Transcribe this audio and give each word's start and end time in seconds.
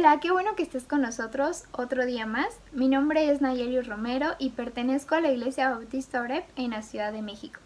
Hola, 0.00 0.18
qué 0.18 0.30
bueno 0.30 0.56
que 0.56 0.62
estés 0.62 0.84
con 0.84 1.02
nosotros 1.02 1.64
otro 1.72 2.06
día 2.06 2.24
más. 2.24 2.56
Mi 2.72 2.88
nombre 2.88 3.30
es 3.30 3.42
Nayeli 3.42 3.82
Romero 3.82 4.28
y 4.38 4.48
pertenezco 4.48 5.14
a 5.14 5.20
la 5.20 5.30
Iglesia 5.30 5.68
Bautista 5.68 6.22
Oreb 6.22 6.42
en 6.56 6.70
la 6.70 6.80
Ciudad 6.80 7.12
de 7.12 7.20
México. 7.20 7.60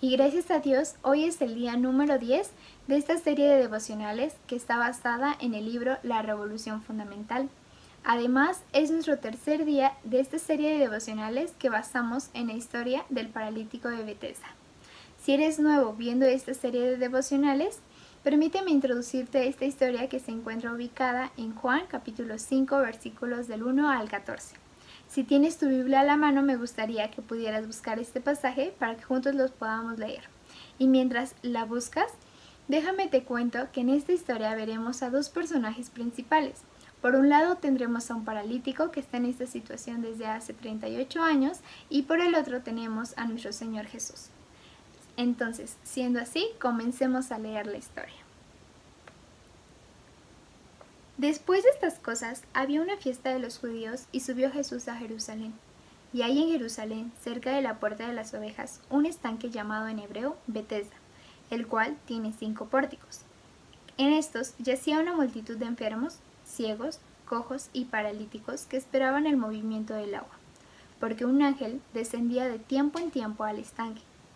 Y 0.00 0.16
gracias 0.16 0.50
a 0.50 0.58
Dios, 0.58 0.96
hoy 1.02 1.22
es 1.22 1.40
el 1.40 1.54
día 1.54 1.76
número 1.76 2.18
10 2.18 2.50
de 2.88 2.96
esta 2.96 3.16
serie 3.16 3.46
de 3.46 3.60
devocionales 3.60 4.34
que 4.48 4.56
está 4.56 4.76
basada 4.76 5.36
en 5.38 5.54
el 5.54 5.66
libro 5.66 5.98
La 6.02 6.20
Revolución 6.20 6.82
Fundamental. 6.82 7.48
Además, 8.02 8.64
es 8.72 8.90
nuestro 8.90 9.20
tercer 9.20 9.64
día 9.64 9.92
de 10.02 10.18
esta 10.18 10.40
serie 10.40 10.72
de 10.72 10.78
devocionales 10.78 11.52
que 11.60 11.70
basamos 11.70 12.30
en 12.34 12.48
la 12.48 12.54
historia 12.54 13.04
del 13.08 13.28
paralítico 13.28 13.88
de 13.88 14.02
Bethesda. 14.02 14.48
Si 15.22 15.32
eres 15.32 15.60
nuevo 15.60 15.92
viendo 15.92 16.26
esta 16.26 16.54
serie 16.54 16.82
de 16.82 16.96
devocionales, 16.96 17.82
Permíteme 18.24 18.72
introducirte 18.72 19.46
esta 19.46 19.64
historia 19.64 20.08
que 20.08 20.18
se 20.18 20.32
encuentra 20.32 20.72
ubicada 20.72 21.30
en 21.36 21.54
Juan 21.54 21.82
capítulo 21.88 22.36
5 22.36 22.78
versículos 22.80 23.46
del 23.46 23.62
1 23.62 23.88
al 23.88 24.08
14. 24.08 24.56
Si 25.06 25.22
tienes 25.22 25.56
tu 25.56 25.68
Biblia 25.68 26.00
a 26.00 26.04
la 26.04 26.16
mano 26.16 26.42
me 26.42 26.56
gustaría 26.56 27.12
que 27.12 27.22
pudieras 27.22 27.64
buscar 27.68 28.00
este 28.00 28.20
pasaje 28.20 28.74
para 28.76 28.96
que 28.96 29.04
juntos 29.04 29.36
los 29.36 29.52
podamos 29.52 30.00
leer. 30.00 30.24
Y 30.80 30.88
mientras 30.88 31.36
la 31.42 31.64
buscas, 31.64 32.10
déjame 32.66 33.06
te 33.06 33.22
cuento 33.22 33.70
que 33.72 33.82
en 33.82 33.90
esta 33.90 34.12
historia 34.12 34.52
veremos 34.56 35.04
a 35.04 35.10
dos 35.10 35.28
personajes 35.28 35.88
principales. 35.88 36.62
Por 37.00 37.14
un 37.14 37.28
lado 37.28 37.58
tendremos 37.58 38.10
a 38.10 38.16
un 38.16 38.24
paralítico 38.24 38.90
que 38.90 38.98
está 38.98 39.18
en 39.18 39.26
esta 39.26 39.46
situación 39.46 40.02
desde 40.02 40.26
hace 40.26 40.54
38 40.54 41.22
años 41.22 41.58
y 41.88 42.02
por 42.02 42.20
el 42.20 42.34
otro 42.34 42.62
tenemos 42.62 43.16
a 43.16 43.26
nuestro 43.26 43.52
Señor 43.52 43.86
Jesús. 43.86 44.30
Entonces, 45.18 45.76
siendo 45.82 46.20
así, 46.20 46.46
comencemos 46.60 47.32
a 47.32 47.40
leer 47.40 47.66
la 47.66 47.76
historia. 47.76 48.14
Después 51.16 51.64
de 51.64 51.70
estas 51.70 51.98
cosas, 51.98 52.44
había 52.54 52.80
una 52.80 52.96
fiesta 52.96 53.30
de 53.30 53.40
los 53.40 53.58
judíos 53.58 54.04
y 54.12 54.20
subió 54.20 54.52
Jesús 54.52 54.86
a 54.86 54.94
Jerusalén. 54.94 55.54
Y 56.12 56.22
hay 56.22 56.40
en 56.40 56.50
Jerusalén, 56.50 57.10
cerca 57.20 57.50
de 57.50 57.62
la 57.62 57.80
puerta 57.80 58.06
de 58.06 58.14
las 58.14 58.32
ovejas, 58.32 58.80
un 58.90 59.06
estanque 59.06 59.50
llamado 59.50 59.88
en 59.88 59.98
hebreo 59.98 60.36
Bethesda, 60.46 60.94
el 61.50 61.66
cual 61.66 61.96
tiene 62.06 62.32
cinco 62.32 62.66
pórticos. 62.66 63.22
En 63.96 64.12
estos 64.12 64.54
yacía 64.58 65.00
una 65.00 65.16
multitud 65.16 65.56
de 65.56 65.66
enfermos, 65.66 66.18
ciegos, 66.46 67.00
cojos 67.28 67.70
y 67.72 67.86
paralíticos 67.86 68.66
que 68.66 68.76
esperaban 68.76 69.26
el 69.26 69.36
movimiento 69.36 69.94
del 69.94 70.14
agua, 70.14 70.38
porque 71.00 71.24
un 71.24 71.42
ángel 71.42 71.82
descendía 71.92 72.48
de 72.48 72.60
tiempo 72.60 73.00
en 73.00 73.10
tiempo 73.10 73.42
al 73.42 73.58
estanque 73.58 74.02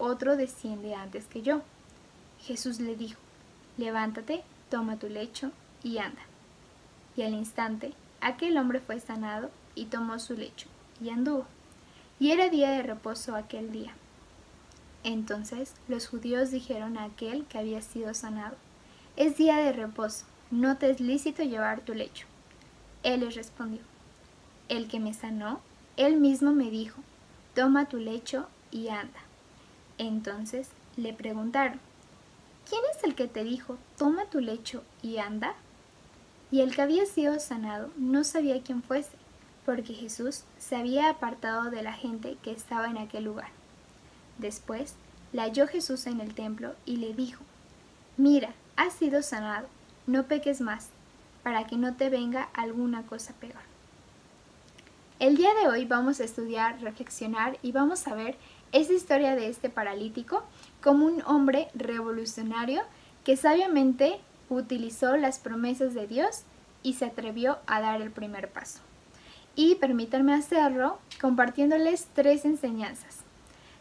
otro 0.00 0.36
desciende 0.36 0.94
antes 0.94 1.26
que 1.26 1.42
yo. 1.42 1.62
Jesús 2.40 2.80
le 2.80 2.96
dijo, 2.96 3.20
levántate, 3.76 4.42
toma 4.70 4.96
tu 4.96 5.08
lecho 5.08 5.52
y 5.82 5.98
anda. 5.98 6.22
Y 7.16 7.22
al 7.22 7.34
instante, 7.34 7.92
aquel 8.20 8.56
hombre 8.56 8.80
fue 8.80 8.98
sanado 9.00 9.50
y 9.74 9.86
tomó 9.86 10.18
su 10.18 10.34
lecho 10.34 10.68
y 11.00 11.10
anduvo. 11.10 11.46
Y 12.18 12.32
era 12.32 12.48
día 12.48 12.70
de 12.70 12.82
reposo 12.82 13.34
aquel 13.34 13.72
día. 13.72 13.94
Entonces 15.04 15.74
los 15.88 16.08
judíos 16.08 16.50
dijeron 16.50 16.98
a 16.98 17.04
aquel 17.04 17.46
que 17.46 17.58
había 17.58 17.80
sido 17.80 18.12
sanado, 18.14 18.56
es 19.16 19.36
día 19.36 19.56
de 19.56 19.72
reposo, 19.72 20.26
no 20.50 20.76
te 20.76 20.90
es 20.90 21.00
lícito 21.00 21.42
llevar 21.42 21.80
tu 21.80 21.94
lecho. 21.94 22.26
Él 23.02 23.20
les 23.20 23.34
respondió, 23.34 23.80
el 24.68 24.88
que 24.88 25.00
me 25.00 25.14
sanó, 25.14 25.60
él 25.96 26.16
mismo 26.16 26.52
me 26.52 26.70
dijo, 26.70 27.00
toma 27.54 27.88
tu 27.88 27.96
lecho 27.96 28.46
y 28.70 28.88
anda. 28.88 29.20
Entonces 30.00 30.70
le 30.96 31.12
preguntaron, 31.12 31.78
¿quién 32.66 32.80
es 32.96 33.04
el 33.04 33.14
que 33.14 33.28
te 33.28 33.44
dijo, 33.44 33.76
toma 33.98 34.24
tu 34.24 34.40
lecho 34.40 34.82
y 35.02 35.18
anda? 35.18 35.52
Y 36.50 36.62
el 36.62 36.74
que 36.74 36.80
había 36.80 37.04
sido 37.04 37.38
sanado 37.38 37.90
no 37.98 38.24
sabía 38.24 38.62
quién 38.62 38.82
fuese, 38.82 39.10
porque 39.66 39.92
Jesús 39.92 40.44
se 40.58 40.76
había 40.76 41.10
apartado 41.10 41.70
de 41.70 41.82
la 41.82 41.92
gente 41.92 42.38
que 42.42 42.50
estaba 42.50 42.88
en 42.88 42.96
aquel 42.96 43.24
lugar. 43.24 43.50
Después 44.38 44.94
le 45.34 45.42
halló 45.42 45.68
Jesús 45.68 46.06
en 46.06 46.22
el 46.22 46.32
templo 46.32 46.74
y 46.86 46.96
le 46.96 47.12
dijo, 47.12 47.44
Mira, 48.16 48.54
has 48.76 48.94
sido 48.94 49.20
sanado, 49.20 49.68
no 50.06 50.28
peques 50.28 50.62
más, 50.62 50.88
para 51.42 51.66
que 51.66 51.76
no 51.76 51.94
te 51.94 52.08
venga 52.08 52.48
alguna 52.54 53.02
cosa 53.02 53.34
peor. 53.34 53.69
El 55.20 55.36
día 55.36 55.50
de 55.52 55.68
hoy 55.68 55.84
vamos 55.84 56.18
a 56.18 56.24
estudiar, 56.24 56.80
reflexionar 56.80 57.58
y 57.60 57.72
vamos 57.72 58.08
a 58.08 58.14
ver 58.14 58.38
esa 58.72 58.94
historia 58.94 59.36
de 59.36 59.50
este 59.50 59.68
paralítico 59.68 60.42
como 60.82 61.04
un 61.04 61.20
hombre 61.26 61.68
revolucionario 61.74 62.80
que 63.22 63.36
sabiamente 63.36 64.18
utilizó 64.48 65.18
las 65.18 65.38
promesas 65.38 65.92
de 65.92 66.06
Dios 66.06 66.44
y 66.82 66.94
se 66.94 67.04
atrevió 67.04 67.58
a 67.66 67.82
dar 67.82 68.00
el 68.00 68.10
primer 68.10 68.48
paso. 68.48 68.80
Y 69.54 69.74
permítanme 69.74 70.32
hacerlo 70.32 70.98
compartiéndoles 71.20 72.08
tres 72.14 72.46
enseñanzas. 72.46 73.18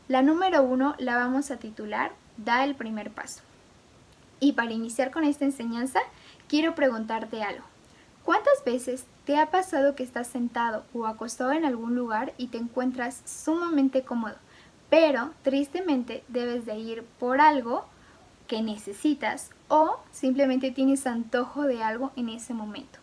La 0.09 0.21
número 0.21 0.61
uno 0.61 0.93
la 0.97 1.15
vamos 1.15 1.51
a 1.51 1.57
titular 1.57 2.11
Da 2.35 2.65
el 2.65 2.75
primer 2.75 3.11
paso. 3.11 3.43
Y 4.41 4.53
para 4.53 4.73
iniciar 4.73 5.09
con 5.09 5.23
esta 5.23 5.45
enseñanza, 5.45 6.01
quiero 6.49 6.75
preguntarte 6.75 7.43
algo. 7.43 7.63
¿Cuántas 8.29 8.63
veces 8.63 9.05
te 9.25 9.39
ha 9.39 9.49
pasado 9.49 9.95
que 9.95 10.03
estás 10.03 10.27
sentado 10.27 10.83
o 10.93 11.07
acostado 11.07 11.51
en 11.51 11.65
algún 11.65 11.95
lugar 11.95 12.35
y 12.37 12.49
te 12.49 12.59
encuentras 12.59 13.23
sumamente 13.25 14.03
cómodo? 14.03 14.35
pero 14.91 15.31
tristemente 15.41 16.23
debes 16.27 16.63
de 16.67 16.77
ir 16.77 17.01
por 17.17 17.41
algo 17.41 17.85
que 18.47 18.61
necesitas 18.61 19.49
o 19.67 19.97
simplemente 20.11 20.69
tienes 20.69 21.07
antojo 21.07 21.63
de 21.63 21.81
algo 21.81 22.11
en 22.15 22.29
ese 22.29 22.53
momento. 22.53 22.99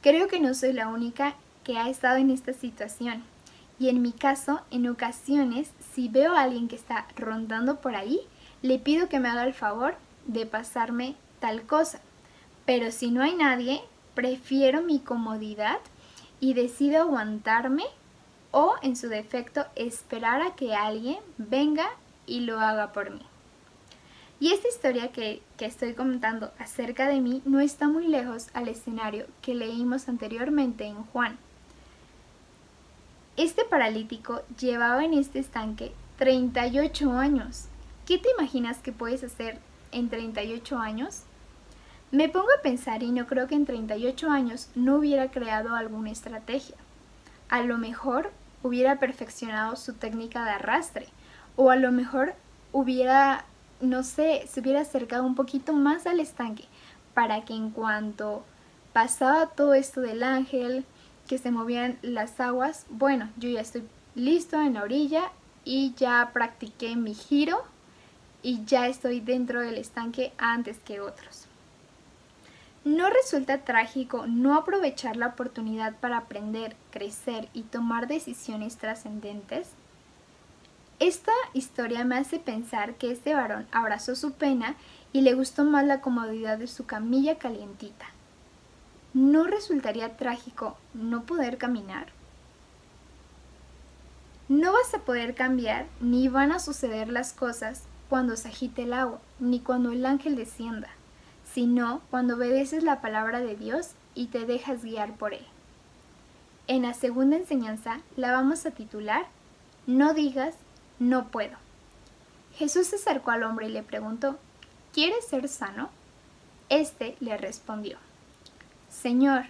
Creo 0.00 0.28
que 0.28 0.38
no 0.38 0.54
soy 0.54 0.72
la 0.72 0.86
única 0.86 1.34
que 1.64 1.76
ha 1.76 1.88
estado 1.88 2.18
en 2.18 2.30
esta 2.30 2.52
situación 2.52 3.24
y 3.80 3.88
en 3.88 4.00
mi 4.00 4.12
caso, 4.12 4.60
en 4.70 4.88
ocasiones, 4.88 5.72
si 5.92 6.06
veo 6.06 6.36
a 6.36 6.42
alguien 6.42 6.68
que 6.68 6.76
está 6.76 7.08
rondando 7.16 7.80
por 7.80 7.96
ahí, 7.96 8.20
le 8.62 8.78
pido 8.78 9.08
que 9.08 9.18
me 9.18 9.28
haga 9.28 9.42
el 9.42 9.54
favor 9.54 9.96
de 10.26 10.46
pasarme 10.46 11.16
tal 11.40 11.62
cosa. 11.62 12.00
Pero 12.64 12.92
si 12.92 13.10
no 13.10 13.24
hay 13.24 13.34
nadie, 13.34 13.82
prefiero 14.14 14.82
mi 14.82 14.98
comodidad 15.00 15.78
y 16.40 16.54
decido 16.54 17.02
aguantarme 17.02 17.84
o 18.50 18.74
en 18.82 18.96
su 18.96 19.08
defecto 19.08 19.64
esperar 19.76 20.42
a 20.42 20.54
que 20.54 20.74
alguien 20.74 21.18
venga 21.38 21.88
y 22.26 22.40
lo 22.40 22.60
haga 22.60 22.92
por 22.92 23.10
mí. 23.10 23.22
Y 24.42 24.52
esta 24.52 24.68
historia 24.68 25.12
que, 25.12 25.40
estoy 25.60 25.94
comentando 25.94 26.50
acerca 26.58 27.06
de 27.06 27.20
mí 27.20 27.42
no 27.44 27.60
está 27.60 27.86
muy 27.86 28.08
lejos 28.08 28.48
al 28.54 28.66
escenario 28.66 29.26
que 29.40 29.54
leímos 29.54 30.08
anteriormente 30.08 30.84
en 30.84 31.04
Juan. 31.04 31.38
Este 33.36 33.64
paralítico 33.64 34.42
llevaba 34.58 35.04
en 35.04 35.14
este 35.14 35.38
estanque 35.38 35.92
38 36.18 37.12
años. 37.12 37.66
¿Qué 38.04 38.18
te 38.18 38.30
imaginas 38.36 38.78
que 38.78 38.90
puedes 38.90 39.22
hacer 39.22 39.60
en 39.92 40.08
38 40.08 40.76
años? 40.76 41.22
Me 42.12 42.28
pongo 42.28 42.48
a 42.58 42.60
pensar 42.60 43.02
y 43.02 43.10
no 43.10 43.26
creo 43.26 43.48
que 43.48 43.54
en 43.54 43.64
38 43.64 44.30
años 44.30 44.68
no 44.74 44.96
hubiera 44.96 45.30
creado 45.30 45.74
alguna 45.74 46.10
estrategia. 46.10 46.76
A 47.48 47.62
lo 47.62 47.78
mejor 47.78 48.30
hubiera 48.62 48.98
perfeccionado 48.98 49.76
su 49.76 49.94
técnica 49.94 50.44
de 50.44 50.50
arrastre 50.50 51.08
o 51.56 51.70
a 51.70 51.76
lo 51.76 51.90
mejor 51.90 52.34
hubiera, 52.70 53.46
no 53.80 54.02
sé, 54.02 54.46
se 54.46 54.60
hubiera 54.60 54.82
acercado 54.82 55.24
un 55.24 55.34
poquito 55.34 55.72
más 55.72 56.06
al 56.06 56.20
estanque 56.20 56.66
para 57.14 57.46
que 57.46 57.54
en 57.54 57.70
cuanto 57.70 58.44
pasaba 58.92 59.46
todo 59.46 59.72
esto 59.72 60.02
del 60.02 60.22
ángel, 60.22 60.84
que 61.26 61.38
se 61.38 61.50
movían 61.50 61.98
las 62.02 62.40
aguas, 62.40 62.84
bueno, 62.90 63.30
yo 63.38 63.48
ya 63.48 63.62
estoy 63.62 63.84
listo 64.14 64.60
en 64.60 64.74
la 64.74 64.82
orilla 64.82 65.32
y 65.64 65.94
ya 65.94 66.28
practiqué 66.34 66.94
mi 66.94 67.14
giro 67.14 67.62
y 68.42 68.66
ya 68.66 68.86
estoy 68.86 69.20
dentro 69.20 69.62
del 69.62 69.78
estanque 69.78 70.34
antes 70.36 70.78
que 70.80 71.00
otros. 71.00 71.48
¿No 72.84 73.10
resulta 73.10 73.58
trágico 73.58 74.26
no 74.26 74.56
aprovechar 74.56 75.16
la 75.16 75.28
oportunidad 75.28 75.94
para 75.96 76.18
aprender, 76.18 76.76
crecer 76.90 77.48
y 77.52 77.62
tomar 77.62 78.08
decisiones 78.08 78.76
trascendentes? 78.76 79.68
Esta 80.98 81.32
historia 81.52 82.04
me 82.04 82.16
hace 82.16 82.38
pensar 82.38 82.94
que 82.94 83.10
este 83.10 83.34
varón 83.34 83.66
abrazó 83.72 84.16
su 84.16 84.32
pena 84.32 84.76
y 85.12 85.20
le 85.20 85.34
gustó 85.34 85.64
más 85.64 85.84
la 85.86 86.00
comodidad 86.00 86.58
de 86.58 86.66
su 86.66 86.86
camilla 86.86 87.38
calientita. 87.38 88.06
¿no 89.14 89.44
resultaría 89.44 90.16
trágico 90.16 90.76
no 90.94 91.24
poder 91.24 91.58
caminar? 91.58 92.06
No 94.48 94.72
vas 94.72 94.92
a 94.94 95.00
poder 95.00 95.34
cambiar 95.34 95.86
ni 96.00 96.28
van 96.28 96.52
a 96.52 96.58
suceder 96.58 97.08
las 97.08 97.32
cosas 97.32 97.84
cuando 98.08 98.36
se 98.36 98.48
agite 98.48 98.82
el 98.82 98.92
agua, 98.92 99.20
ni 99.38 99.60
cuando 99.60 99.92
el 99.92 100.04
ángel 100.04 100.36
descienda, 100.36 100.88
sino 101.52 102.00
cuando 102.10 102.36
obedeces 102.36 102.82
la 102.82 103.00
palabra 103.00 103.40
de 103.40 103.56
Dios 103.56 103.90
y 104.14 104.26
te 104.26 104.46
dejas 104.46 104.82
guiar 104.82 105.14
por 105.16 105.34
él. 105.34 105.44
En 106.66 106.82
la 106.82 106.94
segunda 106.94 107.36
enseñanza 107.36 108.00
la 108.16 108.32
vamos 108.32 108.64
a 108.66 108.70
titular 108.70 109.26
No 109.86 110.14
digas 110.14 110.54
no 110.98 111.28
puedo. 111.28 111.56
Jesús 112.54 112.86
se 112.86 112.96
acercó 112.96 113.32
al 113.32 113.42
hombre 113.42 113.66
y 113.66 113.72
le 113.72 113.82
preguntó, 113.82 114.38
¿Quieres 114.92 115.26
ser 115.26 115.48
sano? 115.48 115.90
Este 116.68 117.16
le 117.20 117.36
respondió, 117.36 117.98
Señor, 118.88 119.46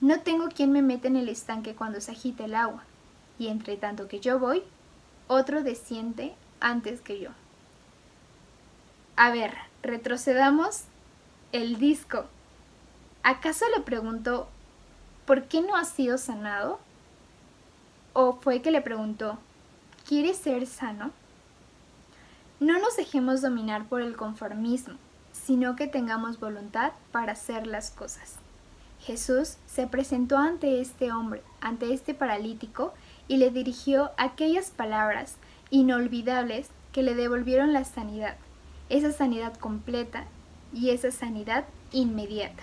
no 0.00 0.20
tengo 0.20 0.48
quien 0.48 0.72
me 0.72 0.82
meta 0.82 1.08
en 1.08 1.16
el 1.16 1.28
estanque 1.28 1.74
cuando 1.74 2.00
se 2.00 2.10
agite 2.10 2.44
el 2.44 2.54
agua, 2.54 2.82
y 3.38 3.48
entre 3.48 3.76
tanto 3.76 4.08
que 4.08 4.20
yo 4.20 4.38
voy, 4.38 4.62
otro 5.28 5.62
desciende 5.62 6.34
antes 6.60 7.00
que 7.00 7.20
yo. 7.20 7.30
A 9.16 9.30
ver, 9.30 9.54
retrocedamos 9.82 10.82
el 11.56 11.78
disco. 11.78 12.26
¿Acaso 13.22 13.64
le 13.74 13.82
preguntó, 13.82 14.48
¿por 15.24 15.44
qué 15.44 15.62
no 15.62 15.76
has 15.76 15.88
sido 15.88 16.18
sanado? 16.18 16.78
¿O 18.12 18.34
fue 18.34 18.62
que 18.62 18.70
le 18.70 18.80
preguntó, 18.80 19.38
¿quieres 20.06 20.36
ser 20.36 20.66
sano? 20.66 21.10
No 22.60 22.78
nos 22.78 22.96
dejemos 22.96 23.42
dominar 23.42 23.86
por 23.86 24.00
el 24.00 24.16
conformismo, 24.16 24.94
sino 25.32 25.76
que 25.76 25.86
tengamos 25.86 26.40
voluntad 26.40 26.92
para 27.12 27.32
hacer 27.32 27.66
las 27.66 27.90
cosas. 27.90 28.36
Jesús 29.00 29.56
se 29.66 29.86
presentó 29.86 30.38
ante 30.38 30.80
este 30.80 31.12
hombre, 31.12 31.42
ante 31.60 31.92
este 31.92 32.14
paralítico, 32.14 32.94
y 33.28 33.36
le 33.38 33.50
dirigió 33.50 34.10
aquellas 34.16 34.70
palabras 34.70 35.36
inolvidables 35.70 36.68
que 36.92 37.02
le 37.02 37.14
devolvieron 37.14 37.72
la 37.72 37.84
sanidad, 37.84 38.36
esa 38.88 39.12
sanidad 39.12 39.54
completa 39.56 40.26
y 40.72 40.90
esa 40.90 41.10
sanidad 41.10 41.64
inmediata. 41.92 42.62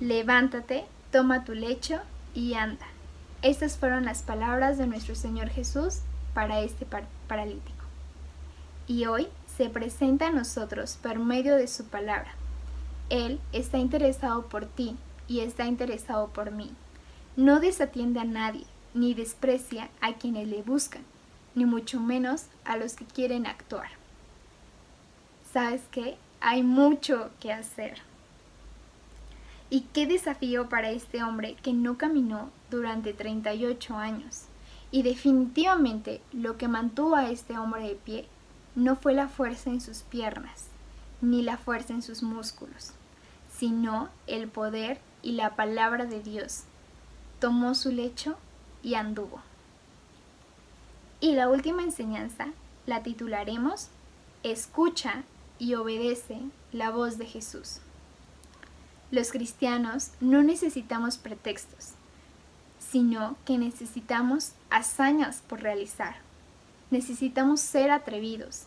Levántate, 0.00 0.84
toma 1.10 1.44
tu 1.44 1.54
lecho 1.54 2.00
y 2.34 2.54
anda. 2.54 2.86
Estas 3.42 3.76
fueron 3.76 4.04
las 4.04 4.22
palabras 4.22 4.78
de 4.78 4.86
nuestro 4.86 5.14
Señor 5.14 5.48
Jesús 5.50 6.00
para 6.34 6.60
este 6.60 6.86
paralítico. 7.28 7.84
Y 8.86 9.06
hoy 9.06 9.28
se 9.56 9.68
presenta 9.70 10.28
a 10.28 10.32
nosotros 10.32 10.98
por 11.02 11.18
medio 11.18 11.56
de 11.56 11.68
su 11.68 11.84
palabra. 11.84 12.34
Él 13.10 13.40
está 13.52 13.78
interesado 13.78 14.46
por 14.46 14.66
ti 14.66 14.96
y 15.28 15.40
está 15.40 15.66
interesado 15.66 16.28
por 16.28 16.50
mí. 16.50 16.72
No 17.36 17.60
desatiende 17.60 18.20
a 18.20 18.24
nadie, 18.24 18.64
ni 18.94 19.14
desprecia 19.14 19.90
a 20.00 20.14
quienes 20.14 20.48
le 20.48 20.62
buscan, 20.62 21.02
ni 21.54 21.64
mucho 21.64 22.00
menos 22.00 22.46
a 22.64 22.76
los 22.76 22.94
que 22.94 23.04
quieren 23.04 23.46
actuar. 23.46 23.88
¿Sabes 25.54 25.82
qué? 25.92 26.16
Hay 26.40 26.64
mucho 26.64 27.30
que 27.38 27.52
hacer. 27.52 27.98
Y 29.70 29.82
qué 29.92 30.04
desafío 30.04 30.68
para 30.68 30.90
este 30.90 31.22
hombre 31.22 31.54
que 31.62 31.72
no 31.72 31.96
caminó 31.96 32.50
durante 32.72 33.12
38 33.12 33.96
años. 33.96 34.46
Y 34.90 35.04
definitivamente 35.04 36.20
lo 36.32 36.56
que 36.56 36.66
mantuvo 36.66 37.14
a 37.14 37.30
este 37.30 37.56
hombre 37.56 37.86
de 37.86 37.94
pie 37.94 38.26
no 38.74 38.96
fue 38.96 39.14
la 39.14 39.28
fuerza 39.28 39.70
en 39.70 39.80
sus 39.80 39.98
piernas, 39.98 40.66
ni 41.20 41.40
la 41.40 41.56
fuerza 41.56 41.92
en 41.92 42.02
sus 42.02 42.24
músculos, 42.24 42.90
sino 43.56 44.08
el 44.26 44.48
poder 44.48 44.98
y 45.22 45.34
la 45.34 45.54
palabra 45.54 46.04
de 46.04 46.20
Dios. 46.20 46.64
Tomó 47.38 47.76
su 47.76 47.92
lecho 47.92 48.36
y 48.82 48.94
anduvo. 48.94 49.40
Y 51.20 51.36
la 51.36 51.48
última 51.48 51.84
enseñanza 51.84 52.48
la 52.86 53.04
titularemos 53.04 53.90
Escucha 54.42 55.22
y 55.58 55.74
obedece 55.74 56.40
la 56.72 56.90
voz 56.90 57.18
de 57.18 57.26
Jesús. 57.26 57.78
Los 59.10 59.30
cristianos 59.30 60.10
no 60.20 60.42
necesitamos 60.42 61.18
pretextos 61.18 61.94
sino 62.94 63.36
que 63.44 63.58
necesitamos 63.58 64.52
hazañas 64.70 65.42
por 65.48 65.60
realizar. 65.60 66.14
Necesitamos 66.92 67.60
ser 67.60 67.90
atrevidos, 67.90 68.66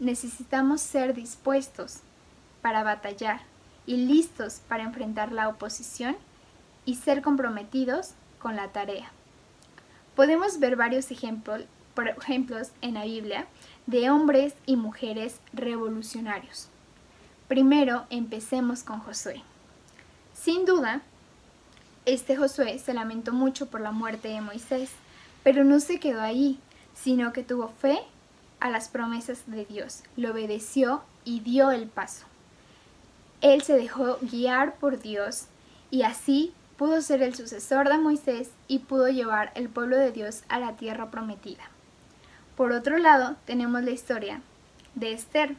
necesitamos 0.00 0.82
ser 0.82 1.14
dispuestos 1.14 2.00
para 2.60 2.82
batallar 2.82 3.40
y 3.86 3.96
listos 3.96 4.60
para 4.68 4.82
enfrentar 4.82 5.32
la 5.32 5.48
oposición 5.48 6.14
y 6.84 6.96
ser 6.96 7.22
comprometidos 7.22 8.10
con 8.38 8.54
la 8.54 8.68
tarea. 8.68 9.10
Podemos 10.14 10.58
ver 10.58 10.76
varios 10.76 11.10
ejemplos, 11.10 11.62
en 12.82 12.94
la 12.94 13.04
Biblia 13.04 13.46
de 13.86 14.10
hombres 14.10 14.54
y 14.66 14.76
mujeres 14.76 15.40
revolucionarios. 15.52 16.68
Primero 17.48 18.06
empecemos 18.10 18.82
con 18.82 19.00
Josué. 19.00 19.42
Sin 20.32 20.64
duda, 20.64 21.02
este 22.06 22.36
Josué 22.36 22.78
se 22.78 22.94
lamentó 22.94 23.32
mucho 23.32 23.66
por 23.66 23.80
la 23.80 23.92
muerte 23.92 24.28
de 24.28 24.40
Moisés, 24.40 24.90
pero 25.42 25.64
no 25.64 25.80
se 25.80 26.00
quedó 26.00 26.20
ahí, 26.20 26.58
sino 26.94 27.32
que 27.32 27.42
tuvo 27.42 27.68
fe 27.68 27.98
a 28.60 28.70
las 28.70 28.88
promesas 28.88 29.42
de 29.46 29.66
Dios, 29.66 30.02
le 30.16 30.30
obedeció 30.30 31.02
y 31.24 31.40
dio 31.40 31.70
el 31.70 31.86
paso. 31.86 32.24
Él 33.42 33.62
se 33.62 33.74
dejó 33.74 34.18
guiar 34.22 34.76
por 34.76 35.00
Dios 35.00 35.46
y 35.90 36.02
así 36.02 36.54
pudo 36.78 37.02
ser 37.02 37.22
el 37.22 37.34
sucesor 37.34 37.88
de 37.90 37.98
Moisés 37.98 38.50
y 38.68 38.80
pudo 38.80 39.08
llevar 39.08 39.52
el 39.54 39.68
pueblo 39.68 39.98
de 39.98 40.12
Dios 40.12 40.44
a 40.48 40.58
la 40.58 40.76
tierra 40.76 41.10
prometida. 41.10 41.73
Por 42.56 42.70
otro 42.70 42.98
lado, 42.98 43.36
tenemos 43.46 43.82
la 43.82 43.90
historia 43.90 44.40
de 44.94 45.12
Esther. 45.12 45.56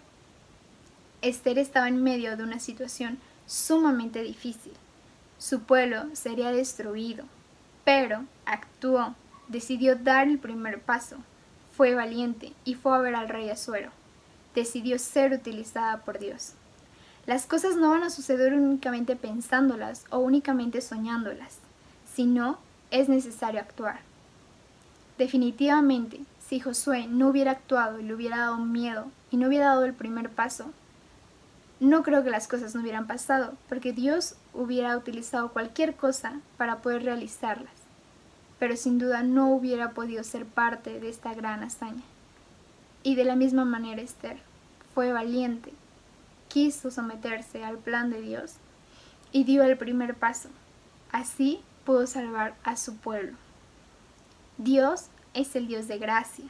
Esther 1.22 1.60
estaba 1.60 1.90
en 1.90 2.02
medio 2.02 2.38
de 2.38 2.44
una 2.44 2.60
situación 2.60 3.18
sumamente 3.46 4.22
difícil. 4.22 4.72
Su 5.38 5.62
pueblo 5.64 6.06
sería 6.14 6.52
destruido, 6.52 7.26
pero 7.84 8.24
actuó, 8.46 9.14
decidió 9.50 9.98
dar 9.98 10.28
el 10.28 10.40
primer 10.40 10.80
paso, 10.80 11.18
fue 11.76 11.94
valiente 11.94 12.54
y 12.64 12.76
fue 12.76 12.96
a 12.96 13.00
ver 13.00 13.16
al 13.16 13.28
rey 13.28 13.50
Azuero. 13.50 13.92
Decidió 14.54 14.98
ser 14.98 15.34
utilizada 15.34 15.98
por 15.98 16.20
Dios. 16.20 16.54
Las 17.26 17.46
cosas 17.46 17.76
no 17.76 17.90
van 17.90 18.04
a 18.04 18.10
suceder 18.10 18.54
únicamente 18.54 19.18
pensándolas 19.18 20.06
o 20.12 20.20
únicamente 20.20 20.80
soñándolas, 20.80 21.58
sino 22.14 22.58
es 22.92 23.10
necesario 23.10 23.60
actuar. 23.60 24.00
Definitivamente, 25.18 26.22
si 26.48 26.60
Josué 26.60 27.08
no 27.08 27.30
hubiera 27.30 27.52
actuado 27.52 28.00
y 28.00 28.04
le 28.04 28.14
hubiera 28.14 28.38
dado 28.38 28.58
miedo 28.58 29.06
y 29.32 29.38
no 29.38 29.48
hubiera 29.48 29.68
dado 29.68 29.86
el 29.86 29.94
primer 29.94 30.30
paso, 30.30 30.72
no 31.80 32.04
creo 32.04 32.24
que 32.24 32.30
las 32.30 32.48
cosas 32.48 32.74
no 32.74 32.82
hubieran 32.82 33.08
pasado, 33.08 33.54
porque 33.68 33.94
Dios 33.94 34.36
hubiera 34.54 34.96
utilizado 34.98 35.50
cualquier 35.50 35.96
cosa 35.96 36.40
para 36.58 36.78
poder 36.78 37.04
realizarlas, 37.04 37.74
pero 38.60 38.78
sin 38.78 38.98
duda 38.98 39.24
no 39.24 39.50
hubiera 39.50 39.92
podido 39.92 40.24
ser 40.24 40.46
parte 40.46 41.00
de 41.00 41.10
esta 41.10 41.34
gran 41.34 41.64
hazaña. 41.64 42.04
Y 43.04 43.16
de 43.16 43.26
la 43.26 43.36
misma 43.36 43.66
manera 43.66 44.02
Esther 44.02 44.38
fue 44.94 45.12
valiente, 45.12 45.74
quiso 46.48 46.92
someterse 46.92 47.64
al 47.64 47.78
plan 47.78 48.10
de 48.10 48.22
Dios 48.22 48.56
y 49.32 49.44
dio 49.44 49.64
el 49.64 49.78
primer 49.78 50.16
paso. 50.16 50.50
Así 51.12 51.60
pudo 51.86 52.08
salvar 52.08 52.56
a 52.64 52.78
su 52.78 52.96
pueblo. 52.96 53.45
Dios 54.58 55.08
es 55.34 55.56
el 55.58 55.68
Dios 55.68 55.90
de 55.90 55.98
gracia, 55.98 56.46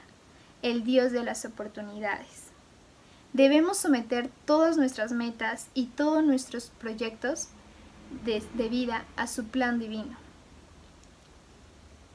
el 0.62 0.84
Dios 0.84 1.12
de 1.12 1.24
las 1.24 1.44
oportunidades. 1.44 2.46
Debemos 3.34 3.78
someter 3.78 4.30
todas 4.46 4.78
nuestras 4.78 5.12
metas 5.12 5.68
y 5.74 5.88
todos 5.88 6.24
nuestros 6.24 6.72
proyectos 6.80 7.48
de, 8.24 8.70
vida 8.70 9.06
a 9.18 9.26
su 9.26 9.46
plan 9.46 9.80
divino. 9.80 10.16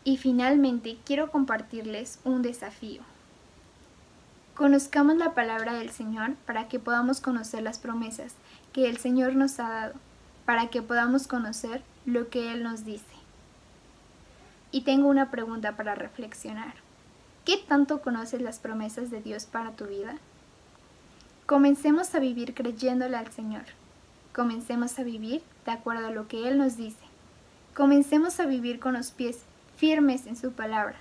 Y 0.04 0.16
finalmente 0.16 0.96
quiero 1.04 1.30
compartirles 1.32 2.20
un 2.24 2.42
desafío. 2.42 3.02
Conozcamos 4.54 5.16
la 5.16 5.34
palabra 5.34 5.74
del 5.74 5.90
Señor 5.90 6.36
para 6.46 6.68
que 6.68 6.78
podamos 6.78 7.20
conocer 7.20 7.62
las 7.62 7.80
promesas 7.80 8.34
que 8.72 8.88
el 8.88 8.96
Señor 8.98 9.34
nos 9.34 9.58
ha 9.58 9.68
dado, 9.68 9.94
para 10.46 10.68
que 10.68 10.82
podamos 10.82 11.26
conocer 11.26 11.82
lo 12.06 12.28
que 12.28 12.52
Él 12.52 12.62
nos 12.62 12.84
dice. 12.84 13.19
Y 14.72 14.82
tengo 14.82 15.08
una 15.08 15.30
pregunta 15.30 15.76
para 15.76 15.94
reflexionar. 15.94 16.74
¿Qué 17.44 17.56
tanto 17.56 18.00
conoces 18.02 18.40
las 18.40 18.58
promesas 18.58 19.10
de 19.10 19.20
Dios 19.20 19.46
para 19.46 19.72
tu 19.72 19.86
vida? 19.86 20.16
Comencemos 21.46 22.14
a 22.14 22.20
vivir 22.20 22.54
creyéndole 22.54 23.16
al 23.16 23.32
Señor. 23.32 23.64
Comencemos 24.32 24.98
a 24.98 25.02
vivir 25.02 25.42
de 25.66 25.72
acuerdo 25.72 26.06
a 26.06 26.12
lo 26.12 26.28
que 26.28 26.46
Él 26.46 26.58
nos 26.58 26.76
dice. 26.76 27.04
Comencemos 27.74 28.38
a 28.38 28.46
vivir 28.46 28.78
con 28.78 28.92
los 28.92 29.10
pies 29.10 29.40
firmes 29.76 30.26
en 30.26 30.36
su 30.36 30.52
palabra 30.52 30.96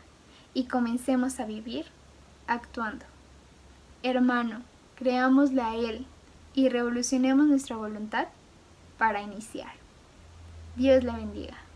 y 0.53 0.65
comencemos 0.65 1.39
a 1.39 1.45
vivir 1.45 1.85
actuando. 2.47 3.05
Hermano, 4.01 4.61
creámosle 4.95 5.61
a 5.61 5.75
Él 5.75 6.07
y 6.55 6.69
revolucionemos 6.69 7.45
nuestra 7.45 7.75
voluntad 7.75 8.27
para 8.97 9.21
iniciar. 9.21 9.73
Dios 10.75 11.03
le 11.03 11.11
bendiga. 11.11 11.68